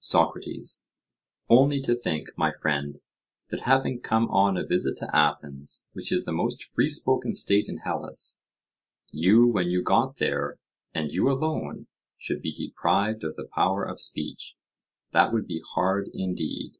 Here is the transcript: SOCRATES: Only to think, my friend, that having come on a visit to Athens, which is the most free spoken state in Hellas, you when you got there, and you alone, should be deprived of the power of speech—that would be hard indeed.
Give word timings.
SOCRATES: 0.00 0.82
Only 1.48 1.80
to 1.82 1.94
think, 1.94 2.36
my 2.36 2.50
friend, 2.50 2.98
that 3.50 3.60
having 3.60 4.00
come 4.00 4.28
on 4.28 4.56
a 4.56 4.66
visit 4.66 4.96
to 4.96 5.16
Athens, 5.16 5.84
which 5.92 6.10
is 6.10 6.24
the 6.24 6.32
most 6.32 6.64
free 6.64 6.88
spoken 6.88 7.32
state 7.32 7.68
in 7.68 7.76
Hellas, 7.76 8.40
you 9.12 9.46
when 9.46 9.70
you 9.70 9.84
got 9.84 10.16
there, 10.16 10.58
and 10.92 11.12
you 11.12 11.30
alone, 11.30 11.86
should 12.16 12.42
be 12.42 12.50
deprived 12.52 13.22
of 13.22 13.36
the 13.36 13.46
power 13.54 13.84
of 13.84 14.00
speech—that 14.00 15.32
would 15.32 15.46
be 15.46 15.62
hard 15.64 16.10
indeed. 16.12 16.78